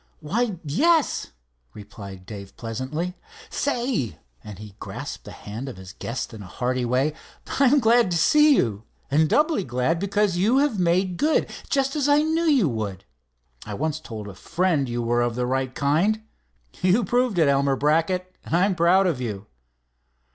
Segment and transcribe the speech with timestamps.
[0.19, 1.27] "Why, yes,"
[1.75, 3.15] replied Dave pleasantly.
[3.51, 7.13] "Say," and he grasped the hand of his guest in a hearty way,
[7.59, 11.95] "I am glad to see you, and doubly glad because you have made good, just
[11.95, 13.05] as I knew you would.
[13.63, 16.23] I once told a friend you were of the right kind.
[16.81, 19.45] You've proved it, Elmer Brackett, and I'm proud of you."